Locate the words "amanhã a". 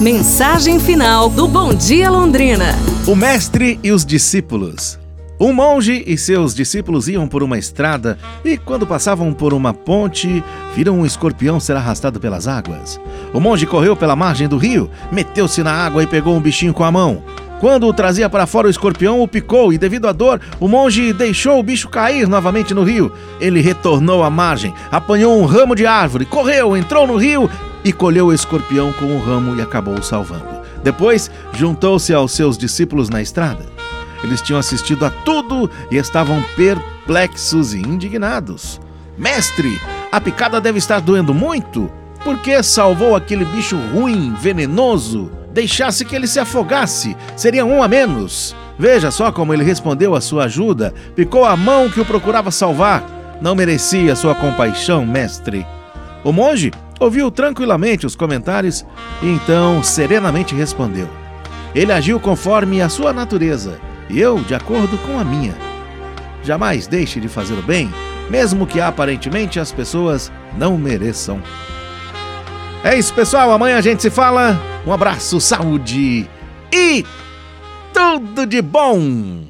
73.50-73.82